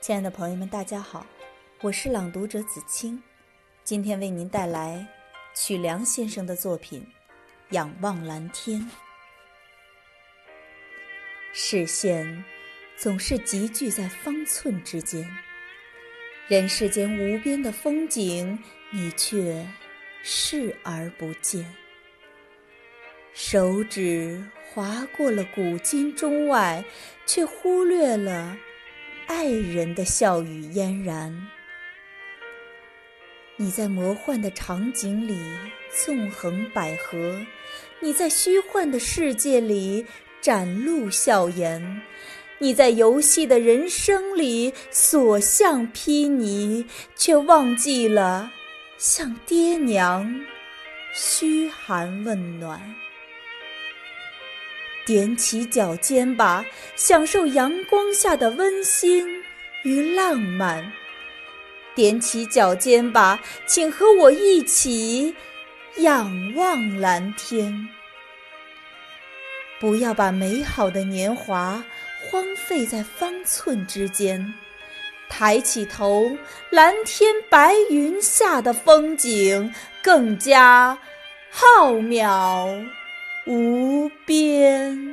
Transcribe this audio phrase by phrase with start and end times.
[0.00, 1.26] 亲爱的朋友们，大家好，
[1.82, 3.22] 我是朗读者子清，
[3.84, 5.06] 今天为您带来
[5.54, 7.02] 曲梁先生的作品
[7.74, 8.80] 《仰望蓝天》。
[11.52, 12.42] 视线
[12.96, 15.28] 总是集聚在方寸之间，
[16.48, 18.58] 人世间无边的风景，
[18.88, 19.68] 你却
[20.22, 21.74] 视而不见。
[23.34, 26.82] 手指划过了古今中外，
[27.26, 28.56] 却忽略了
[29.30, 31.32] 爱人的笑语嫣然。
[33.54, 35.38] 你在魔幻的场景里
[35.88, 37.46] 纵横捭阖，
[38.00, 40.04] 你在虚幻的世界里
[40.40, 42.02] 展露笑颜，
[42.58, 46.84] 你在游戏的人生里所向披靡，
[47.14, 48.50] 却忘记了
[48.98, 50.44] 向爹娘
[51.14, 52.80] 嘘寒问暖。
[55.10, 56.64] 踮起脚尖吧，
[56.94, 59.42] 享受阳光下的温馨
[59.82, 60.92] 与浪漫。
[61.96, 65.34] 踮起脚尖吧，请和我一起
[65.96, 67.88] 仰望蓝天。
[69.80, 71.82] 不要把美好的年华
[72.30, 74.54] 荒废在方寸之间。
[75.28, 76.30] 抬起头，
[76.70, 80.96] 蓝天白云下的风景更加
[81.50, 82.88] 浩渺。
[83.46, 85.09] 无边。